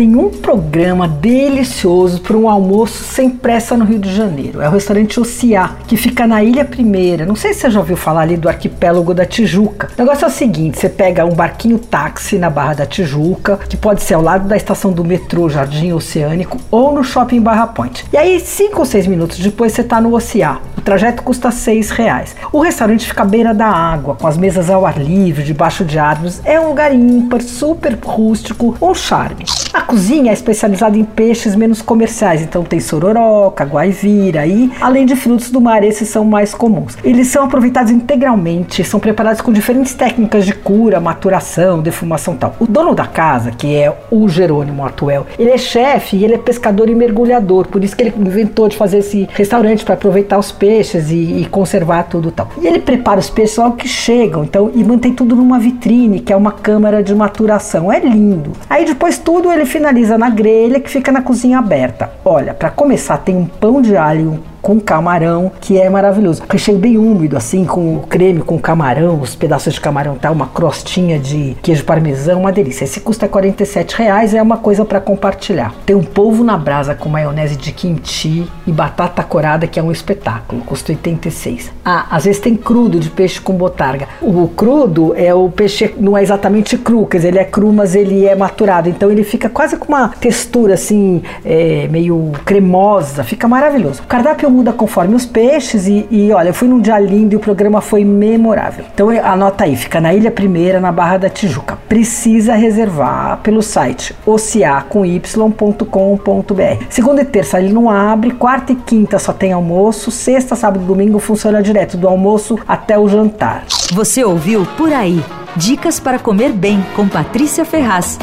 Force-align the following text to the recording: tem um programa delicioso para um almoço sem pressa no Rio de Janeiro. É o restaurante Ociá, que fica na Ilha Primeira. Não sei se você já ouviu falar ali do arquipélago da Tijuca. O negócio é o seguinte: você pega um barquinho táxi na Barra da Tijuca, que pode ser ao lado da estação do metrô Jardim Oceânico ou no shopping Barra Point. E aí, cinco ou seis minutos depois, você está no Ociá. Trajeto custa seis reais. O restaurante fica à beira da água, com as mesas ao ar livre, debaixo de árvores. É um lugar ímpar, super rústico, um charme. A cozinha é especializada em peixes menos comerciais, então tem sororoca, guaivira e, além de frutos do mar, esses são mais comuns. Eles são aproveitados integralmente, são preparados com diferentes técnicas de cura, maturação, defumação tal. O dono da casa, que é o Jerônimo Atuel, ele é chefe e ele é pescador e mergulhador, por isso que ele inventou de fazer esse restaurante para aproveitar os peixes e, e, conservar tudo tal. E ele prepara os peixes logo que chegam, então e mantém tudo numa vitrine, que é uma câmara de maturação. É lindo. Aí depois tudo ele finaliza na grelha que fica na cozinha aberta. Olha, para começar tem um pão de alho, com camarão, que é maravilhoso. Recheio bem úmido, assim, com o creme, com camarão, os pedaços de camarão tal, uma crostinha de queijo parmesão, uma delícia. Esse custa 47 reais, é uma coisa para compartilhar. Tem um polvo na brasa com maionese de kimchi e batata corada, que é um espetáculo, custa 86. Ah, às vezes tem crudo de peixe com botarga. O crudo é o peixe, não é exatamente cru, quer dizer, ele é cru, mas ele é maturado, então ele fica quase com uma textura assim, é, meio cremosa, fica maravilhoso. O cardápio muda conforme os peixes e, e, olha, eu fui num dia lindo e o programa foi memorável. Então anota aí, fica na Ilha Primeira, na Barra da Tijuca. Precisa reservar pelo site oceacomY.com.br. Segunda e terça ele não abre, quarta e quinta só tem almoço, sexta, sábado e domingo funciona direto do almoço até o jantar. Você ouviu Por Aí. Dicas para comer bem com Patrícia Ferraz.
tem 0.00 0.16
um 0.16 0.30
programa 0.30 1.06
delicioso 1.06 2.22
para 2.22 2.34
um 2.34 2.48
almoço 2.48 3.04
sem 3.04 3.28
pressa 3.28 3.76
no 3.76 3.84
Rio 3.84 3.98
de 3.98 4.10
Janeiro. 4.10 4.62
É 4.62 4.66
o 4.66 4.72
restaurante 4.72 5.20
Ociá, 5.20 5.76
que 5.86 5.94
fica 5.94 6.26
na 6.26 6.42
Ilha 6.42 6.64
Primeira. 6.64 7.26
Não 7.26 7.36
sei 7.36 7.52
se 7.52 7.60
você 7.60 7.70
já 7.70 7.80
ouviu 7.80 7.98
falar 7.98 8.22
ali 8.22 8.38
do 8.38 8.48
arquipélago 8.48 9.12
da 9.12 9.26
Tijuca. 9.26 9.90
O 9.94 10.00
negócio 10.00 10.24
é 10.24 10.28
o 10.28 10.30
seguinte: 10.30 10.78
você 10.78 10.88
pega 10.88 11.26
um 11.26 11.34
barquinho 11.34 11.78
táxi 11.78 12.38
na 12.38 12.48
Barra 12.48 12.76
da 12.76 12.86
Tijuca, 12.86 13.58
que 13.58 13.76
pode 13.76 14.02
ser 14.02 14.14
ao 14.14 14.22
lado 14.22 14.48
da 14.48 14.56
estação 14.56 14.90
do 14.90 15.04
metrô 15.04 15.50
Jardim 15.50 15.92
Oceânico 15.92 16.56
ou 16.70 16.94
no 16.94 17.04
shopping 17.04 17.42
Barra 17.42 17.66
Point. 17.66 18.06
E 18.10 18.16
aí, 18.16 18.40
cinco 18.40 18.78
ou 18.78 18.86
seis 18.86 19.06
minutos 19.06 19.38
depois, 19.38 19.72
você 19.72 19.82
está 19.82 20.00
no 20.00 20.14
Ociá. 20.14 20.62
Trajeto 20.90 21.22
custa 21.22 21.52
seis 21.52 21.88
reais. 21.90 22.34
O 22.52 22.58
restaurante 22.58 23.06
fica 23.06 23.22
à 23.22 23.24
beira 23.24 23.54
da 23.54 23.68
água, 23.68 24.16
com 24.16 24.26
as 24.26 24.36
mesas 24.36 24.68
ao 24.68 24.84
ar 24.84 24.98
livre, 24.98 25.44
debaixo 25.44 25.84
de 25.84 26.00
árvores. 26.00 26.42
É 26.44 26.58
um 26.58 26.66
lugar 26.66 26.92
ímpar, 26.92 27.42
super 27.42 27.96
rústico, 28.04 28.76
um 28.82 28.92
charme. 28.92 29.44
A 29.72 29.82
cozinha 29.82 30.32
é 30.32 30.34
especializada 30.34 30.98
em 30.98 31.04
peixes 31.04 31.54
menos 31.54 31.80
comerciais, 31.80 32.42
então 32.42 32.64
tem 32.64 32.80
sororoca, 32.80 33.62
guaivira 33.62 34.44
e, 34.44 34.68
além 34.80 35.06
de 35.06 35.14
frutos 35.14 35.48
do 35.52 35.60
mar, 35.60 35.84
esses 35.84 36.08
são 36.08 36.24
mais 36.24 36.52
comuns. 36.52 36.98
Eles 37.04 37.28
são 37.28 37.44
aproveitados 37.44 37.92
integralmente, 37.92 38.82
são 38.82 38.98
preparados 38.98 39.40
com 39.40 39.52
diferentes 39.52 39.94
técnicas 39.94 40.44
de 40.44 40.52
cura, 40.52 40.98
maturação, 40.98 41.80
defumação 41.80 42.34
tal. 42.34 42.56
O 42.58 42.66
dono 42.66 42.96
da 42.96 43.06
casa, 43.06 43.52
que 43.52 43.76
é 43.76 43.96
o 44.10 44.28
Jerônimo 44.28 44.84
Atuel, 44.84 45.24
ele 45.38 45.50
é 45.50 45.58
chefe 45.58 46.16
e 46.16 46.24
ele 46.24 46.34
é 46.34 46.38
pescador 46.38 46.90
e 46.90 46.96
mergulhador, 46.96 47.68
por 47.68 47.84
isso 47.84 47.94
que 47.94 48.02
ele 48.02 48.12
inventou 48.18 48.68
de 48.68 48.76
fazer 48.76 48.98
esse 48.98 49.28
restaurante 49.32 49.84
para 49.84 49.94
aproveitar 49.94 50.36
os 50.36 50.50
peixes 50.50 50.79
e, 51.10 51.42
e, 51.42 51.46
conservar 51.46 52.04
tudo 52.04 52.30
tal. 52.30 52.48
E 52.60 52.66
ele 52.66 52.80
prepara 52.80 53.20
os 53.20 53.30
peixes 53.30 53.56
logo 53.56 53.76
que 53.76 53.88
chegam, 53.88 54.44
então 54.44 54.70
e 54.74 54.82
mantém 54.82 55.12
tudo 55.12 55.36
numa 55.36 55.58
vitrine, 55.58 56.20
que 56.20 56.32
é 56.32 56.36
uma 56.36 56.52
câmara 56.52 57.02
de 57.02 57.14
maturação. 57.14 57.92
É 57.92 58.00
lindo. 58.00 58.52
Aí 58.68 58.84
depois 58.84 59.18
tudo 59.18 59.52
ele 59.52 59.66
finaliza 59.66 60.16
na 60.16 60.30
grelha 60.30 60.80
que 60.80 60.90
fica 60.90 61.12
na 61.12 61.22
cozinha 61.22 61.58
aberta. 61.58 62.10
Olha, 62.24 62.54
para 62.54 62.70
começar 62.70 63.18
tem 63.18 63.36
um 63.36 63.46
pão 63.46 63.80
de 63.82 63.96
alho, 63.96 64.40
com 64.60 64.78
camarão, 64.80 65.50
que 65.60 65.78
é 65.78 65.88
maravilhoso. 65.88 66.42
Recheio 66.48 66.78
bem 66.78 66.98
úmido, 66.98 67.36
assim, 67.36 67.64
com 67.64 67.96
o 67.96 68.00
creme, 68.00 68.40
com 68.40 68.58
camarão, 68.58 69.20
os 69.20 69.34
pedaços 69.34 69.74
de 69.74 69.80
camarão 69.80 70.16
tal, 70.16 70.32
uma 70.32 70.48
crostinha 70.48 71.18
de 71.18 71.56
queijo 71.62 71.84
parmesão, 71.84 72.40
uma 72.40 72.52
delícia. 72.52 72.84
Esse 72.84 73.00
custa 73.00 73.28
47 73.28 73.96
reais, 73.96 74.34
é 74.34 74.42
uma 74.42 74.58
coisa 74.58 74.84
para 74.84 75.00
compartilhar. 75.00 75.74
Tem 75.86 75.96
um 75.96 76.02
polvo 76.02 76.44
na 76.44 76.56
brasa 76.56 76.94
com 76.94 77.08
maionese 77.08 77.56
de 77.56 77.72
kimchi 77.72 78.46
e 78.66 78.72
batata 78.72 79.22
corada, 79.22 79.66
que 79.66 79.78
é 79.78 79.82
um 79.82 79.92
espetáculo, 79.92 80.62
custa 80.62 80.92
86. 80.92 81.72
Ah, 81.84 82.06
às 82.10 82.24
vezes 82.24 82.40
tem 82.40 82.56
crudo 82.56 82.98
de 83.00 83.10
peixe 83.10 83.40
com 83.40 83.54
botarga. 83.54 84.08
O 84.20 84.48
crudo 84.48 85.14
é 85.16 85.34
o 85.34 85.48
peixe, 85.48 85.94
não 85.98 86.16
é 86.16 86.22
exatamente 86.22 86.76
cru, 86.76 87.06
quer 87.06 87.18
dizer, 87.18 87.28
ele 87.28 87.38
é 87.38 87.44
cru, 87.44 87.72
mas 87.72 87.94
ele 87.94 88.26
é 88.26 88.34
maturado, 88.34 88.88
então 88.88 89.10
ele 89.10 89.24
fica 89.24 89.48
quase 89.48 89.76
com 89.76 89.88
uma 89.88 90.08
textura 90.08 90.74
assim, 90.74 91.22
é, 91.44 91.88
meio 91.90 92.32
cremosa, 92.44 93.24
fica 93.24 93.48
maravilhoso. 93.48 94.02
O 94.02 94.06
cardápio 94.06 94.49
muda 94.50 94.72
conforme 94.72 95.14
os 95.14 95.24
peixes 95.24 95.86
e, 95.86 96.06
e, 96.10 96.32
olha, 96.32 96.48
eu 96.48 96.54
fui 96.54 96.68
num 96.68 96.80
dia 96.80 96.98
lindo 96.98 97.34
e 97.34 97.36
o 97.36 97.40
programa 97.40 97.80
foi 97.80 98.04
memorável. 98.04 98.84
Então 98.92 99.10
anota 99.10 99.64
aí, 99.64 99.76
fica 99.76 100.00
na 100.00 100.12
Ilha 100.12 100.30
Primeira, 100.30 100.80
na 100.80 100.92
Barra 100.92 101.18
da 101.18 101.30
Tijuca. 101.30 101.78
Precisa 101.88 102.54
reservar 102.54 103.38
pelo 103.38 103.62
site 103.62 104.14
oceacomY.com.br. 104.26 106.84
Segunda 106.88 107.22
e 107.22 107.24
terça 107.24 107.60
ele 107.60 107.72
não 107.72 107.88
abre, 107.88 108.32
quarta 108.32 108.72
e 108.72 108.76
quinta 108.76 109.18
só 109.18 109.32
tem 109.32 109.52
almoço, 109.52 110.10
sexta, 110.10 110.56
sábado 110.56 110.82
e 110.82 110.86
domingo 110.86 111.18
funciona 111.18 111.62
direto 111.62 111.96
do 111.96 112.08
almoço 112.08 112.58
até 112.66 112.98
o 112.98 113.08
jantar. 113.08 113.64
Você 113.92 114.24
ouviu 114.24 114.66
Por 114.76 114.92
Aí. 114.92 115.22
Dicas 115.56 115.98
para 115.98 116.18
comer 116.18 116.52
bem 116.52 116.84
com 116.94 117.08
Patrícia 117.08 117.64
Ferraz. 117.64 118.18